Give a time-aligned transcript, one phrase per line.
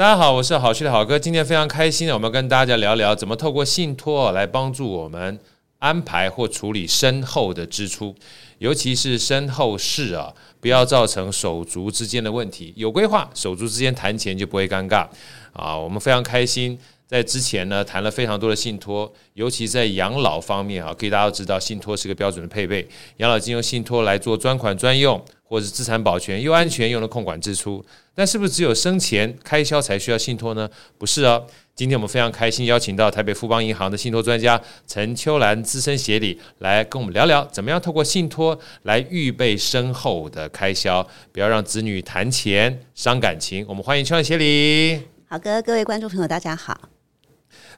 [0.00, 5.38] 大家好，我是好趣的好哥，今天非常开心，我们跟大家聊聊怎么透过信托来帮助我们
[5.78, 8.14] 安排或处理身后的支出，
[8.56, 12.72] 尤其是身后事啊，不要造成手足之间的问题。
[12.76, 15.06] 有规划，手足之间谈钱就不会尴尬
[15.52, 15.76] 啊。
[15.76, 16.78] 我们非常开心。
[17.10, 22.88] 在之前呢，谈了非常多的信托，尤其在养老方面啊，可以大家都知道，信托是个标准的配备。
[23.16, 27.84] 养老金用信托来做专款专用，或者是资产保全，又安全又能控管支出。
[28.14, 30.70] 但是不是只有生前开销才需要信托呢？
[30.98, 31.44] 不是哦。
[31.74, 43.66] 今天我们非常开心邀请到台北富邦银行的信托专家陈秋兰资深协理来跟我们聊聊，怎么样透过信托来预备身后的开销，不要让子女谈钱伤感情。
[43.66, 45.00] 我们欢迎秋兰协理。
[45.26, 46.78] 好哥，各位观众朋友，大家好。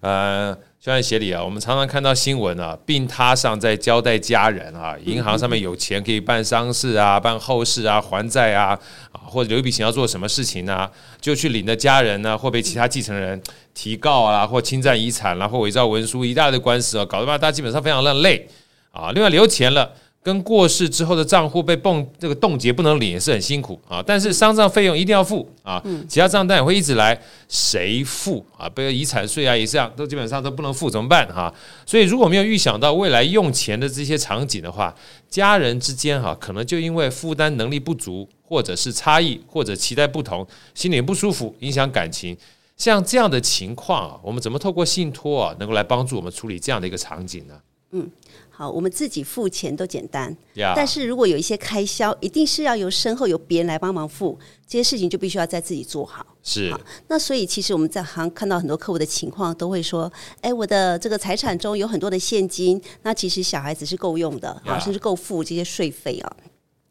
[0.00, 8.78] 呃，就像协理啊，我们常常看到新闻啊，病榻上在交代家人啊，银行上面有钱可以办丧事啊，办后事啊，还债啊，
[9.12, 13.40] 啊，或者留一笔钱要做什么事情呢，啊，就去领的家人呢，或被其他继承人
[13.74, 18.48] 提告啊，或侵占遗产，然后伪造文书，一大堆官司啊，搞得吧，大家基本上非常的累
[18.90, 19.12] 啊。
[19.12, 19.92] 另外留钱了。
[20.22, 28.68] 跟过世之后的账户被冻这个冻结不能领也是很辛苦啊，但是丧葬费用一定要付啊，其他账单也会一直来，谁付啊？
[28.68, 31.52] 比如遗产税啊也是这样，都基本上都不能付，怎么办哈？
[31.84, 34.94] 所以如果没有预想到未来用钱的这些场景的话，
[35.28, 42.36] 家人之间哈可能就因为负担能力不足，或者是差异，或者期待不同，心里不舒服，影响感情。
[42.76, 47.54] 像这样的情况啊，我们怎么透过信托啊，能够来帮助我们处理这样的一个场景呢？
[47.92, 48.10] 嗯。
[48.54, 50.74] 好，我们自己付钱都简单，Yeah.
[50.76, 56.24] 但是如果有一些开销，一定是要由身后由别人来帮忙付，这些事情就必须要在自己做好。
[56.42, 66.36] 是好，那所以其实我们在行看到很多客户的情况，都会说：“哎，我的这个财产中有很多的现金，那其实小孩子是够用的，好 Yeah.，甚至够付这些税费啊。”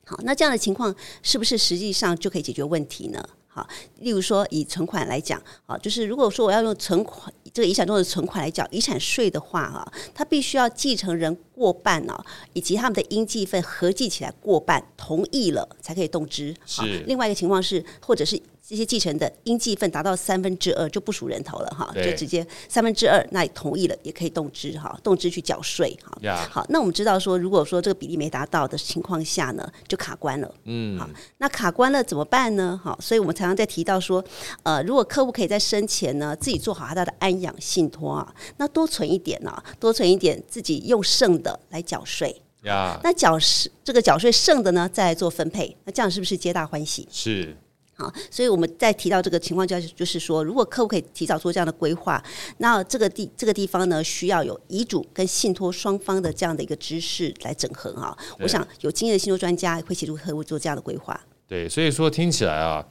[0.03, 3.23] 好，那这样的情况是不是实际上就可以解决问题呢？
[3.53, 3.67] 好，
[3.99, 12.15] 例如说以存款来讲，好，就是如果说我要用存款这个遗产中的存款来缴遗产税的话，哈，它必须要继承人过半哦，
[12.53, 16.55] 以及他们的应继分合计起来过半同意了才可以动支。
[16.65, 17.03] 是。
[17.05, 18.41] 另外一个情况是，或者是。
[18.71, 26.17] 这些继承的应继份达到三分之二就不属人头了哈，就直接三分之二，那也同意了也可以动支哈，动支去缴税哈。
[26.49, 30.49] 好，那我们知道说，如果说这个比例没达到的情况下呢，就卡关了。
[30.63, 31.09] 嗯，好，
[31.39, 32.79] 那卡关了怎么办呢？
[32.81, 34.23] 好，所以我们常常在提到说，
[34.63, 39.51] 呃，如果客户可以在生前呢自己做好他的安养信托啊，那多存一点呢，
[39.81, 42.33] 多存一点，自己用剩的来缴税。
[42.63, 47.05] 呀那缴是这个缴税剩的呢，再来做分配，那这样是不是皆大欢喜？
[47.11, 47.53] 是。
[48.01, 52.21] 好，所以我们在提到这个情况，就就是说，如果客户可以提早做这样的规划，
[52.57, 58.17] 那这个地这个地方呢，需要有遗嘱跟信托双方的这样的一个知识来整合啊。
[58.39, 61.19] 我想有经验的信托专家会协助客户做这样的规划。
[61.47, 62.83] 对，所以说听起来啊，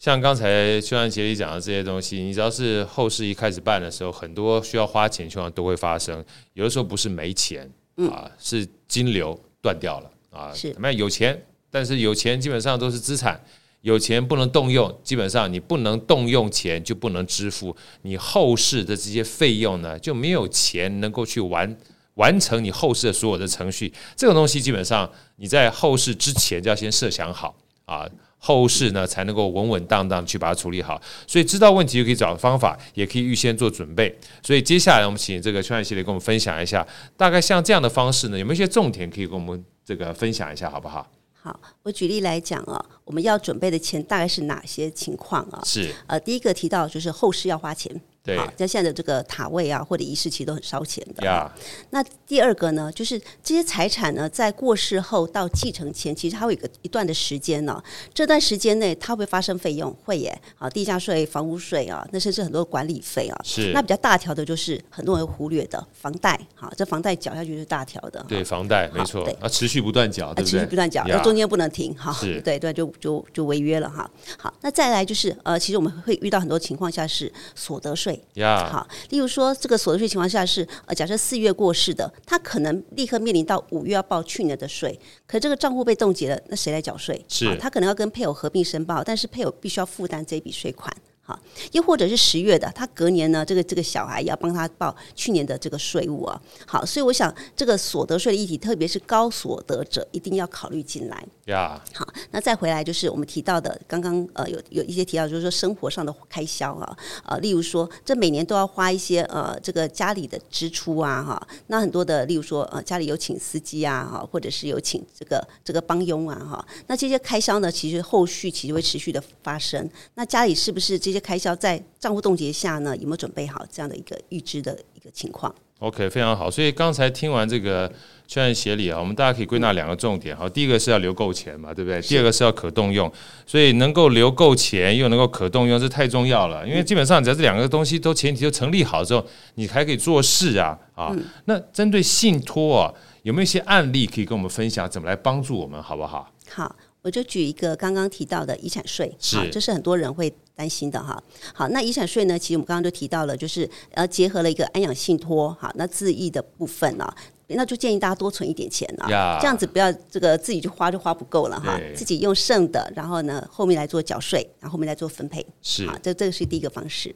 [0.00, 6.24] 像刚才秋兰协理讲的这些东西，你只要是后事一开始办的时候，很多需要花钱情况都会发生。
[6.54, 7.70] 有的时候不是没钱
[8.10, 10.52] 啊，是金流断掉了啊。
[10.52, 10.98] 是，怎么样？
[10.98, 13.40] 有钱，但是有钱基本上都是资产。
[13.82, 21.76] 有钱不能动用，基本上你不能动用钱就不能支付你后事的这些费用呢，就没有钱能够去完
[22.14, 23.92] 完成你后事的所有的程序。
[24.16, 31.00] 这种东西基本上你在后事之前就要先设想好啊，后事呢才能够稳稳当当去把它处理好。
[31.26, 34.16] 所以知道问题就可以找方法，也可以预先做准备。
[34.44, 41.10] 所以接下来我们请这个秋兰协理跟我们分享一下，大概像这样的方式呢，有没有一些重点可以跟我们这个分享一下，好不好？
[41.42, 45.60] 好，我举例来讲啊，我们要准备的钱大概是哪些情况啊？
[45.64, 48.00] 是，呃，第一个提到就是后事要花钱。
[48.24, 51.52] 对，像现在的这个塔位啊，或者仪式其实都很烧钱的。
[51.90, 57.82] 那第二个呢，就是这些财产呢，在过世后到继承前，其实它会有一个一段的时间呢、哦。
[58.14, 63.40] 这段时间内，它会发生费用，会耶，啊，地价税、房屋税啊，那甚至很多管理费啊。
[63.42, 63.72] 是。
[63.72, 68.24] 那比较大条的，就是很多人会忽略的房贷，好，这房贷缴下去是大条的。
[68.28, 70.52] 对，房贷没错，对，啊，持续不断缴，对不对？
[70.52, 72.12] 持续不断缴，那.中间不能停，哈。
[72.12, 72.40] 是。
[72.42, 74.08] 对对，就就就违约了哈。
[74.38, 78.11] 好，那再来就是呃，其实我们会遇到很多情况下是所得税。
[78.12, 78.24] 税。
[78.34, 87.24] 呀，好，例如说这个所得税情况下是呃，假设四月过世的，他可能立刻面临到五月要报去年的税，可这个账户被冻结了，那谁来缴税？
[87.28, 90.94] 是，他可能要跟配偶合并申报，但是配偶必须要负担这笔税款。
[91.32, 91.40] 好，
[91.72, 96.40] 又或者是十月的，他隔年呢，这个这个小孩要帮他报去年的这个税务啊。
[96.66, 101.24] 好，所以我想这个所得税的议题，特别是高所得者，一定要考虑进来。
[101.46, 119.88] 呀.好，那再回来就是我们提到的，刚刚呃有有一些提到，就是说生活上的开销啊，呃，例如说这每年都要花一些呃这个家里的支出啊，哈，那很多的，例如说呃家里有请司机啊，哈，或者是有请这个这个帮佣啊，哈，那这些开销呢，其实后续其实会持续的发生。
[120.14, 122.96] 那家里是不是这些开销在账户冻结下呢？
[122.96, 126.50] 有没有准备好这样的一个预支的一个情况？OK，非常好。
[126.50, 127.90] 所以刚才听完这个
[128.26, 130.36] 确认协理啊，我们大家可以归纳两个重点。
[130.36, 132.00] 好，第一个是要留够钱嘛，对不对？
[132.02, 133.10] 第二个是要可动用。
[133.46, 136.66] 所以能够留够钱又能够可动用，这太重要了。
[136.66, 141.12] 因为基本上只要这两个东西都前提都成立好之后，你还可以做事啊啊。
[141.46, 146.30] 那针对信托啊，有没有一些案例可以跟我们分享，怎么来帮助我们，好不好？
[146.50, 146.76] 好。
[147.02, 151.20] 我就举一个刚刚提到的遗产税，是啊，这是很多人会担心的哈。
[151.52, 157.12] 好，那遗产税呢，其实我们刚刚就提到了，就是呃结合了一个安养信托，好，那自益的部分呢，
[157.48, 159.40] 那就建议大家多存一点钱啊，Yeah.
[159.40, 167.12] 这样子不要这个自己就花就花不够了哈，自己用剩的，然后呢后面来做缴税，然后后面来做分配，是啊，这这个是第一个方式。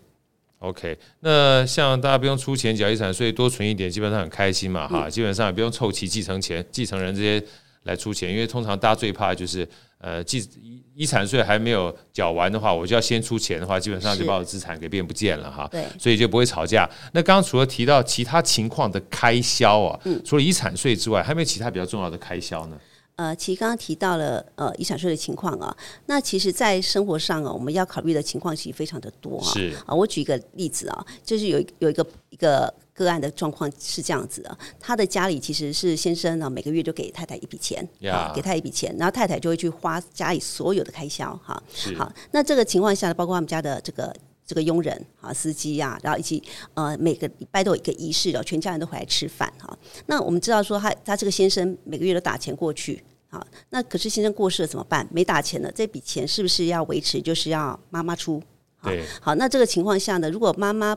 [0.58, 7.40] OK，那像大家不用出钱缴遗产税，多存一点，基本上很开心嘛哈，嗯、基本上也不用凑齐继承钱、继承人这些。
[7.86, 9.66] 来出钱，因为通常大家最怕就是，
[9.98, 15.66] 呃，继遗遗产税还没有缴完的话，我就要先出钱的话，基本上就把我资产给变不见了哈。
[15.70, 16.88] 对，所以就不会吵架。
[17.12, 22.78] 那刚刚除了提到其他情况的开销啊，嗯，除了遗产税之外，还有没有其他比较重要的开销呢？
[23.16, 25.74] 呃，其实刚刚提到了呃遗产税的情况啊，
[26.06, 29.48] 那其实，在生活上啊，我们要考虑的情况其实非常的多啊。
[29.54, 32.72] 是啊，我举一个例子啊，就是有有一个一个。
[32.96, 37.86] 个案的状况是这样子的，他的家里其实是先生呢，每个月就给太太一笔钱
[38.34, 41.62] 给他一笔钱，然后太太就会去花家里所有的开销，哈，
[41.98, 44.16] 好，那这个情况下呢，包括他们家的这个
[44.46, 55.06] 这个佣人啊、司机呀、啊，然后以及呃每个礼拜都有一个仪式，然后全家人都回来吃饭，哈，那我们知道说他他这个先生每个月都打钱过去，好，那可是先生过世了怎么办？
[55.10, 57.20] 没打钱了，这笔钱是不是要维持？
[57.20, 58.42] 就是要妈妈出？
[58.82, 60.96] 对，好，那这个情况下呢，如果妈妈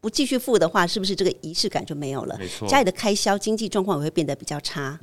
[0.00, 2.36] 不继续付的话，是不是这个仪式感就没有了？
[2.38, 4.98] 没错，家里的开销、经济状况也会变得比较差。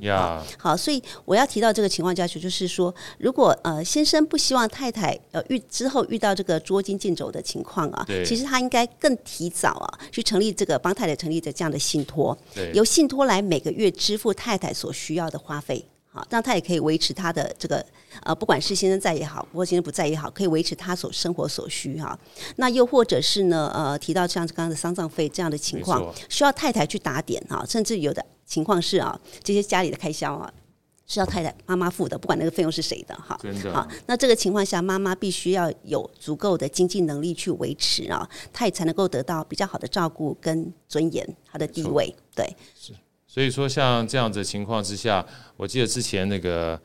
[0.58, 12.36] 好，所以我要提到这个情况下去，就是说，如果呃先生不希望太太呃遇之后遇到这个捉襟见肘的情况啊，对其实他应该更提早啊去成立这个帮太太成立的这样的信托，
[12.74, 15.84] 由信托来每个月支付太太所需要的花费。
[16.18, 17.84] 好，让他也可以维持他的这个
[18.22, 22.18] 呃，不管是先生在也好，或先生不在也好，可以维持他所生活所需哈。
[22.56, 30.52] 那又或者是呢，呃，提到像刚刚的丧葬费这样的情况，需要太太去打点哈，甚至有的情况是啊，这些家里的开销啊，
[31.06, 33.38] 是要太太妈妈付的，不管那个费用是谁的哈。
[33.40, 33.72] 真的。
[33.72, 42.56] 好，那这个情况下，妈妈必须要有足够的经济能力去维持啊，她也才能够得到比较好的照顾跟尊严，她的地位对。
[42.74, 42.92] 是。
[43.38, 45.24] 所以说，像这样子的情况之下，
[45.56, 46.76] 我记得之前那个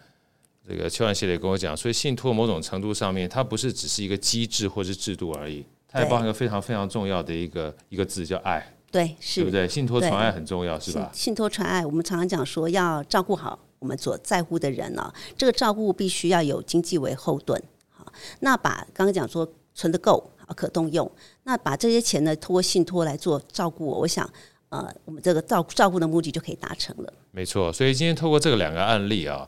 [0.69, 8.63] 这个邱安协理跟我讲，所以信托某种程度上面，它不是只是一个机制或是制度而已，它也包含一个非常非常重要的一个一个字叫爱。
[8.91, 9.67] 对，是，对不对？
[9.67, 11.09] 信托传爱很重要，是吧？
[11.11, 17.59] 信托传爱，我们常常讲说要照顾好我们所在乎的人呢，这个照顾必须要有经济为后盾。
[17.89, 21.11] 好，那把刚刚讲说存得够，可动用，
[21.45, 24.29] 那把这些钱呢，通过信托来做照顾我，我想。
[24.73, 27.13] 呃，我们这个照照顾的目的就可以达成了。
[27.29, 29.47] 没错，所以今天透过这个两个案例啊，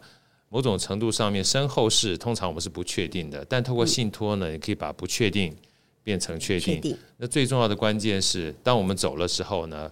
[0.49, 5.55] 某种程度上面身后事通常我们是不确定的，但透过信托呢，你可以把不确定
[6.03, 6.75] 变成确定。
[6.75, 6.97] 确定。
[7.17, 9.91] 那最重要的关键是，当我们走了之后呢，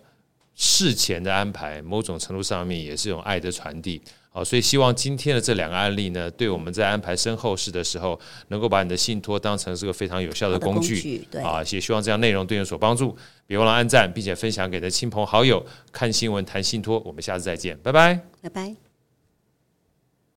[0.56, 4.02] 事前的安排，某种程度上面也是一种爱的传递。
[4.30, 10.96] 好，所以希望今天的这两个案例呢，对我们在安排身后事的时候，能够把你的信托当成是个非常有效的工具。
[10.96, 13.16] 工具对啊，也希望这样内容对你有所帮助。
[13.46, 15.64] 别忘了按赞，并且分享给你的亲朋好友。
[15.92, 18.93] 看新闻谈信托，我们下次再见，拜拜，拜拜。